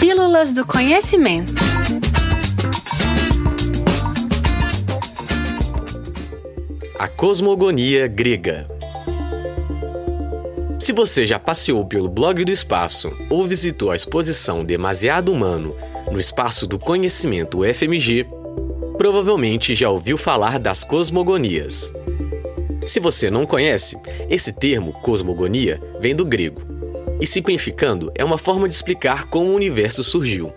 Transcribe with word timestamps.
Pílulas 0.00 0.50
do 0.50 0.66
Conhecimento. 0.66 1.52
A 6.98 7.06
cosmogonia 7.06 8.06
grega. 8.06 8.66
Se 10.78 10.94
você 10.94 11.26
já 11.26 11.38
passeou 11.38 11.84
pelo 11.84 12.08
blog 12.08 12.42
do 12.46 12.50
espaço 12.50 13.12
ou 13.28 13.46
visitou 13.46 13.90
a 13.90 13.96
exposição 13.96 14.64
Demasiado 14.64 15.30
Humano 15.30 15.76
no 16.10 16.18
Espaço 16.18 16.66
do 16.66 16.78
Conhecimento 16.78 17.60
UFMG, 17.60 18.26
provavelmente 18.96 19.74
já 19.74 19.90
ouviu 19.90 20.16
falar 20.16 20.58
das 20.58 20.82
cosmogonias. 20.82 21.92
Se 22.86 22.98
você 22.98 23.30
não 23.30 23.44
conhece, 23.44 23.98
esse 24.30 24.50
termo 24.50 24.94
cosmogonia 25.02 25.78
vem 26.00 26.16
do 26.16 26.24
grego 26.24 26.69
e 27.20 27.26
simplificando 27.26 28.10
é 28.14 28.24
uma 28.24 28.38
forma 28.38 28.66
de 28.66 28.74
explicar 28.74 29.26
como 29.26 29.50
o 29.50 29.54
universo 29.54 30.02
surgiu. 30.02 30.52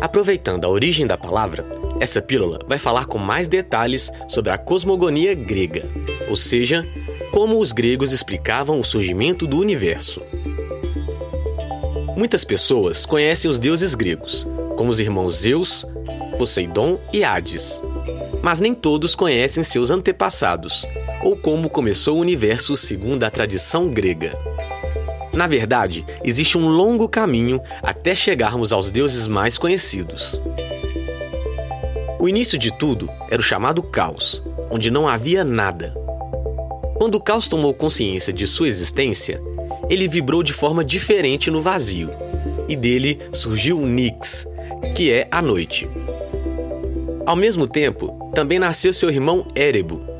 Aproveitando 0.00 0.64
a 0.64 0.68
origem 0.68 1.06
da 1.06 1.16
palavra, 1.16 1.64
essa 1.98 2.20
pílula 2.20 2.58
vai 2.66 2.78
falar 2.78 3.06
com 3.06 3.18
mais 3.18 3.48
detalhes 3.48 4.12
sobre 4.28 4.50
a 4.50 4.58
cosmogonia 4.58 5.34
grega, 5.34 5.88
ou 6.28 6.36
seja, 6.36 6.86
como 7.30 7.58
os 7.58 7.72
gregos 7.72 8.12
explicavam 8.12 8.78
o 8.78 8.84
surgimento 8.84 9.46
do 9.46 9.58
universo. 9.58 10.20
Muitas 12.16 12.44
pessoas 12.44 13.04
conhecem 13.04 13.50
os 13.50 13.58
deuses 13.58 13.94
gregos, 13.94 14.46
como 14.76 14.90
os 14.90 15.00
irmãos 15.00 15.36
Zeus, 15.36 15.84
Poseidon 16.38 16.98
e 17.12 17.24
Hades. 17.24 17.82
Mas 18.42 18.60
nem 18.60 18.74
todos 18.74 19.14
conhecem 19.14 19.62
seus 19.62 19.90
antepassados, 19.90 20.86
ou 21.22 21.36
como 21.36 21.68
começou 21.68 22.18
o 22.18 22.20
universo 22.20 22.76
segundo 22.76 23.24
a 23.24 23.30
tradição 23.30 23.88
grega. 23.88 24.38
Na 25.36 25.46
verdade, 25.46 26.02
existe 26.24 26.56
um 26.56 26.66
longo 26.66 27.06
caminho 27.06 27.60
até 27.82 28.14
chegarmos 28.14 28.72
aos 28.72 28.90
deuses 28.90 29.28
mais 29.28 29.58
conhecidos. 29.58 30.40
O 32.18 32.26
início 32.26 32.58
de 32.58 32.72
tudo 32.78 33.06
era 33.30 33.38
o 33.38 33.44
chamado 33.44 33.82
caos, 33.82 34.42
onde 34.70 34.90
não 34.90 35.06
havia 35.06 35.44
nada. 35.44 35.94
Quando 36.94 37.16
o 37.16 37.22
caos 37.22 37.48
tomou 37.48 37.74
consciência 37.74 38.32
de 38.32 38.46
sua 38.46 38.66
existência, 38.66 39.38
ele 39.90 40.08
vibrou 40.08 40.42
de 40.42 40.54
forma 40.54 40.82
diferente 40.82 41.50
no 41.50 41.60
vazio, 41.60 42.10
e 42.66 42.74
dele 42.74 43.18
surgiu 43.30 43.78
Nix, 43.80 44.46
que 44.94 45.10
é 45.10 45.28
a 45.30 45.42
noite. 45.42 45.86
Ao 47.26 47.36
mesmo 47.36 47.68
tempo, 47.68 48.30
também 48.34 48.58
nasceu 48.58 48.90
seu 48.90 49.10
irmão 49.10 49.46
Erebo, 49.54 50.15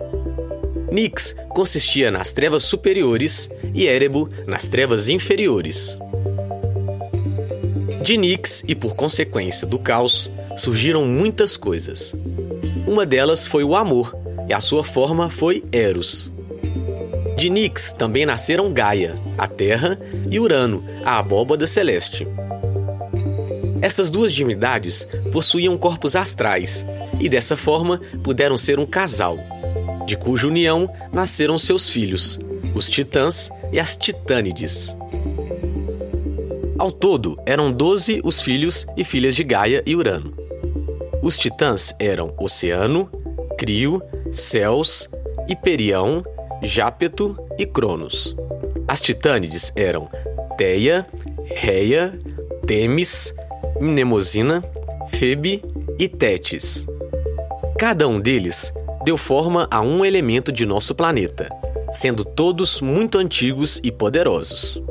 Nix 0.91 1.34
consistia 1.48 2.11
nas 2.11 2.33
trevas 2.33 2.62
superiores 2.62 3.51
e 3.75 3.87
Erebo 3.87 4.31
nas 4.47 4.69
trevas 4.69 5.09
inferiores. 5.09 5.98
De 8.03 8.17
Nix 8.17 8.62
e 8.69 8.75
por 8.75 8.95
consequência 8.95 9.67
do 9.67 9.78
caos 9.78 10.31
surgiram 10.56 11.05
muitas 11.05 11.56
coisas. 11.56 12.15
Uma 12.87 13.05
delas 13.05 13.47
foi 13.47 13.65
o 13.65 13.75
amor, 13.75 14.17
e 14.48 14.55
a 14.55 14.61
sua 14.61 14.84
forma 14.84 15.28
foi 15.28 15.65
Eros. 15.73 16.31
De 17.37 17.50
Nix 17.50 17.93
também 17.93 18.25
nasceram 18.25 18.73
Gaia, 18.73 19.17
a 19.37 19.48
Terra, 19.48 19.98
e 20.31 20.39
Urano, 20.39 20.84
a 21.05 21.19
abóbada 21.19 21.67
celeste. 21.67 22.27
Essas 23.83 24.09
duas 24.09 24.33
divindades 24.33 25.06
possuíam 25.33 25.77
corpos 25.77 26.15
astrais 26.15 26.87
e 27.21 27.28
dessa 27.28 27.56
forma 27.56 28.00
puderam 28.23 28.56
ser 28.56 28.78
um 28.78 28.87
casal 28.87 29.37
de 30.07 30.17
cuja 30.17 30.47
união 30.47 30.89
nasceram 31.12 31.59
seus 31.59 31.91
filhos, 31.91 32.39
os 32.75 32.89
Titãs 32.89 33.51
e 33.73 33.81
as 33.81 33.97
Titânides. 33.97 34.97
Ao 36.79 36.93
todo, 36.93 37.37
eram 37.45 37.73
doze 37.73 38.21
os 38.23 38.41
filhos 38.41 38.87
e 38.97 39.05
filhas 39.05 39.34
de 39.34 39.43
Gaia 39.43 39.83
e 39.84 39.97
Urano. 39.97 40.33
Os 41.23 41.37
Titãs 41.37 41.95
eram 41.99 42.33
Oceano, 42.39 43.11
Crio, 43.59 44.01
Céus, 44.31 45.09
Hiperião, 45.49 46.25
Jápeto 46.62 47.37
e 47.59 47.66
Cronos. 47.66 48.37
As 48.87 49.00
Titânides 49.00 49.72
eram 49.75 50.09
Teia, 50.56 51.06
Reia, 51.47 52.16
Temis, 52.66 53.34
Mnemosina, 53.81 54.62
Febe 55.09 55.62
e 55.99 56.09
Tétis. 56.09 56.87
Cada 57.78 58.06
um 58.06 58.21
deles 58.21 58.72
deu 59.06 59.17
forma 59.17 59.69
a 59.71 59.81
um 59.81 60.05
elemento 60.05 60.50
de 60.50 60.67
nosso 60.67 60.93
planeta, 60.93 61.49
sendo 61.93 62.25
todos 62.25 62.81
muito 62.81 63.19
antigos 63.19 63.81
e 63.84 63.93
poderosos. 63.93 64.83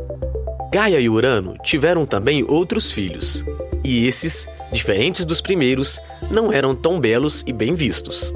Gaia 0.71 1.01
e 1.01 1.09
Urano 1.09 1.57
tiveram 1.61 2.05
também 2.05 2.41
outros 2.47 2.89
filhos, 2.89 3.43
e 3.83 4.07
esses, 4.07 4.47
diferentes 4.71 5.25
dos 5.25 5.41
primeiros, 5.41 5.99
não 6.31 6.49
eram 6.49 6.73
tão 6.73 6.97
belos 6.97 7.43
e 7.45 7.51
bem 7.51 7.75
vistos. 7.75 8.33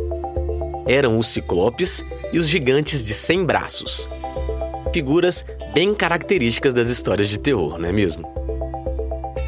Eram 0.86 1.18
os 1.18 1.28
ciclopes 1.28 2.04
e 2.34 2.38
os 2.38 2.50
gigantes 2.50 3.02
de 3.06 3.14
cem 3.14 3.46
braços. 3.46 4.10
Figuras 4.94 5.46
bem 5.74 5.96
características 5.96 6.74
das 6.74 6.90
histórias 6.90 7.30
de 7.30 7.40
terror, 7.40 7.80
não 7.80 7.88
é 7.88 7.94
mesmo? 7.94 8.28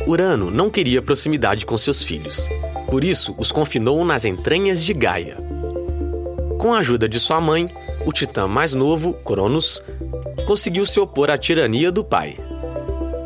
Urano 0.07 0.49
não 0.49 0.69
queria 0.69 1.01
proximidade 1.01 1.65
com 1.65 1.77
seus 1.77 2.01
filhos, 2.01 2.47
por 2.87 3.03
isso 3.03 3.35
os 3.37 3.51
confinou 3.51 4.05
nas 4.05 4.23
entranhas 4.23 4.81
de 4.81 4.93
Gaia. 4.93 5.50
Com 6.61 6.75
a 6.75 6.77
ajuda 6.77 7.09
de 7.09 7.19
sua 7.19 7.41
mãe, 7.41 7.67
o 8.05 8.13
titã 8.13 8.47
mais 8.47 8.71
novo, 8.71 9.15
Cronos, 9.25 9.81
conseguiu 10.45 10.85
se 10.85 10.99
opor 10.99 11.31
à 11.31 11.35
tirania 11.35 11.91
do 11.91 12.03
pai. 12.03 12.37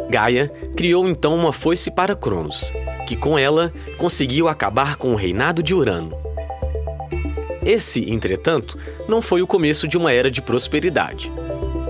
Gaia 0.09 0.47
criou 0.73 1.06
então 1.06 1.35
uma 1.35 1.51
foice 1.51 1.91
para 1.91 2.16
Cronos, 2.16 2.72
que 3.06 3.13
com 3.18 3.38
ela 3.38 3.73
conseguiu 3.97 4.47
acabar 4.47 4.96
com 4.96 5.12
o 5.12 5.18
reinado 5.18 5.62
de 5.62 5.75
Urano. 5.75 6.18
Esse, 7.66 8.09
entretanto, 8.09 8.79
não 9.06 9.22
foi 9.22 9.41
o 9.41 9.47
começo 9.47 9.85
de 9.85 9.97
uma 9.97 10.13
era 10.13 10.31
de 10.31 10.41
prosperidade. 10.41 11.29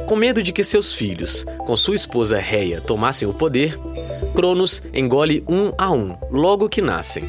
Com 0.08 0.16
medo 0.16 0.42
de 0.42 0.52
que 0.52 0.64
seus 0.64 0.96
filhos, 0.96 1.46
com 1.60 1.78
sua 1.78 1.94
esposa 1.94 2.40
Reia, 2.40 2.82
tomassem 2.82 3.28
o 3.28 3.34
poder, 3.36 3.80
Cronos 4.34 4.82
engole 4.92 5.46
um 5.48 5.72
a 5.78 5.92
um 5.92 6.18
logo 6.32 6.68
que 6.68 6.82
nascem. 6.82 7.24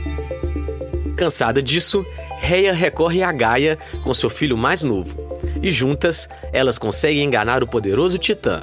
Cansada 1.19 1.63
disso, 1.63 2.05
Reia 2.37 2.73
recorre 2.73 3.23
a 3.23 3.33
Gaia 3.33 3.79
com 4.05 4.15
seu 4.15 4.31
filho 4.31 4.57
mais 4.57 4.83
novo, 4.83 5.19
e 5.63 5.71
juntas 5.73 6.29
elas 6.53 6.79
conseguem 6.79 7.25
enganar 7.25 7.63
o 7.63 7.67
poderoso 7.67 8.19
Titã. 8.19 8.63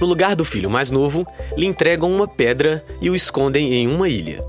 No 0.00 0.06
lugar 0.06 0.34
do 0.34 0.44
filho 0.44 0.68
mais 0.68 0.90
novo, 0.90 1.26
lhe 1.56 1.64
entregam 1.64 2.12
uma 2.12 2.26
pedra 2.26 2.84
e 3.00 3.08
o 3.08 3.14
escondem 3.14 3.72
em 3.74 3.86
uma 3.86 4.08
ilha. 4.08 4.44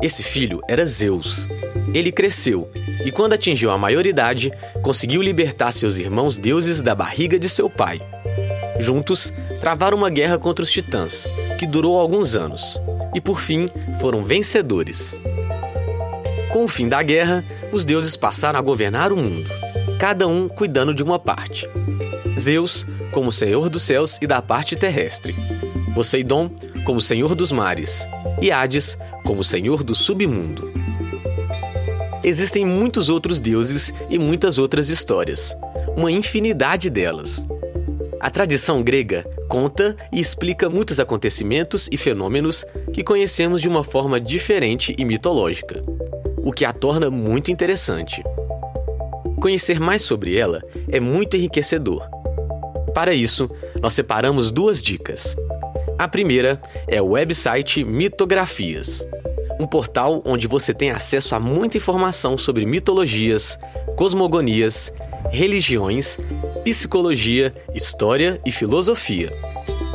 Esse 0.00 0.22
filho 0.22 0.60
era 0.68 0.86
Zeus. 0.86 1.46
Ele 1.92 2.10
cresceu 2.10 2.70
e, 3.04 3.10
quando 3.10 3.34
atingiu 3.34 3.70
a 3.70 3.78
maioridade, 3.78 4.50
conseguiu 4.82 5.20
libertar 5.20 5.72
seus 5.72 5.98
irmãos 5.98 6.38
deuses 6.38 6.80
da 6.80 6.94
barriga 6.94 7.38
de 7.38 7.48
seu 7.48 7.68
pai. 7.68 8.00
Juntos, 8.78 9.32
travaram 9.60 9.98
uma 9.98 10.08
guerra 10.08 10.38
contra 10.38 10.62
os 10.62 10.70
titãs, 10.70 11.26
que 11.58 11.66
durou 11.66 11.98
alguns 11.98 12.34
anos, 12.34 12.80
e 13.14 13.20
por 13.20 13.40
fim 13.40 13.66
foram 14.00 14.24
vencedores. 14.24 15.18
Com 16.52 16.64
o 16.64 16.68
fim 16.68 16.88
da 16.88 17.02
guerra, 17.02 17.44
os 17.70 17.84
deuses 17.84 18.16
passaram 18.16 18.58
a 18.58 18.62
governar 18.62 19.12
o 19.12 19.16
mundo, 19.16 19.50
cada 19.98 20.26
um 20.26 20.48
cuidando 20.48 20.94
de 20.94 21.02
uma 21.02 21.18
parte. 21.18 21.68
Zeus, 22.38 22.86
como 23.12 23.30
senhor 23.30 23.68
dos 23.68 23.82
céus 23.82 24.18
e 24.22 24.26
da 24.26 24.40
parte 24.40 24.74
terrestre. 24.74 25.36
Poseidon, 25.94 26.50
como 26.86 27.02
senhor 27.02 27.34
dos 27.34 27.52
mares. 27.52 28.06
E 28.40 28.50
Hades, 28.50 28.96
como 29.26 29.44
senhor 29.44 29.82
do 29.82 29.94
submundo. 29.94 30.72
Existem 32.24 32.64
muitos 32.64 33.10
outros 33.10 33.40
deuses 33.40 33.92
e 34.08 34.18
muitas 34.18 34.58
outras 34.58 34.88
histórias, 34.88 35.54
uma 35.96 36.10
infinidade 36.10 36.88
delas. 36.88 37.46
A 38.20 38.30
tradição 38.30 38.82
grega 38.82 39.28
conta 39.48 39.96
e 40.12 40.20
explica 40.20 40.68
muitos 40.68 40.98
acontecimentos 40.98 41.88
e 41.92 41.96
fenômenos 41.96 42.64
que 42.92 43.04
conhecemos 43.04 43.60
de 43.60 43.68
uma 43.68 43.84
forma 43.84 44.20
diferente 44.20 44.94
e 44.98 45.04
mitológica 45.04 45.82
o 46.48 46.50
que 46.50 46.64
a 46.64 46.72
torna 46.72 47.10
muito 47.10 47.50
interessante. 47.50 48.24
Conhecer 49.38 49.78
mais 49.78 50.00
sobre 50.00 50.34
ela 50.34 50.62
é 50.88 50.98
muito 50.98 51.36
enriquecedor. 51.36 52.08
Para 52.94 53.12
isso, 53.12 53.50
nós 53.82 53.92
separamos 53.92 54.50
duas 54.50 54.80
dicas. 54.80 55.36
A 55.98 56.08
primeira 56.08 56.58
é 56.86 57.02
o 57.02 57.08
website 57.08 57.84
Mitografias, 57.84 59.06
um 59.60 59.66
portal 59.66 60.22
onde 60.24 60.46
você 60.46 60.72
tem 60.72 60.90
acesso 60.90 61.34
a 61.34 61.38
muita 61.38 61.76
informação 61.76 62.38
sobre 62.38 62.64
mitologias, 62.64 63.58
cosmogonias, 63.94 64.90
religiões, 65.30 66.16
psicologia, 66.64 67.52
história 67.74 68.40
e 68.46 68.50
filosofia. 68.50 69.30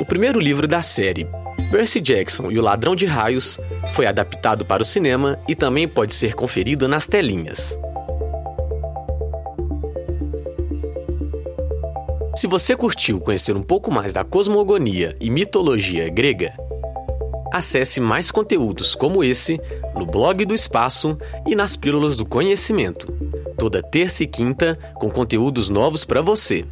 O 0.00 0.04
primeiro 0.04 0.38
livro 0.38 0.68
da 0.68 0.80
série, 0.80 1.26
Percy 1.72 2.00
Jackson 2.00 2.52
e 2.52 2.58
o 2.58 2.62
Ladrão 2.62 2.94
de 2.94 3.04
Raios, 3.04 3.58
foi 3.92 4.06
adaptado 4.06 4.64
para 4.64 4.82
o 4.82 4.86
cinema 4.86 5.38
e 5.48 5.56
também 5.56 5.88
pode 5.88 6.14
ser 6.14 6.34
conferido 6.34 6.86
nas 6.86 7.08
telinhas. 7.08 7.78
Se 12.36 12.46
você 12.46 12.76
curtiu 12.76 13.18
conhecer 13.18 13.56
um 13.56 13.62
pouco 13.62 13.90
mais 13.90 14.12
da 14.12 14.22
cosmogonia 14.22 15.16
e 15.20 15.28
mitologia 15.28 16.08
grega, 16.08 16.54
acesse 17.52 18.00
mais 18.00 18.30
conteúdos 18.30 18.94
como 18.94 19.24
esse 19.24 19.60
no 19.96 20.06
blog 20.06 20.44
do 20.44 20.54
Espaço 20.54 21.18
e 21.44 21.56
nas 21.56 21.76
Pílulas 21.76 22.16
do 22.16 22.24
Conhecimento, 22.24 23.12
toda 23.58 23.82
terça 23.82 24.22
e 24.22 24.28
quinta 24.28 24.78
com 24.94 25.10
conteúdos 25.10 25.68
novos 25.68 26.04
para 26.04 26.22
você. 26.22 26.64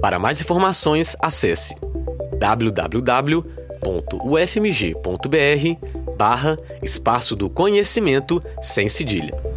Para 0.00 0.20
mais 0.20 0.40
informações, 0.40 1.16
acesse 1.20 1.74
www.ufmg.br 2.42 3.46
barra 6.16 6.58
Espaço 6.82 7.36
do 7.36 7.48
Conhecimento 7.48 8.42
sem 8.60 8.88
cedilha. 8.88 9.51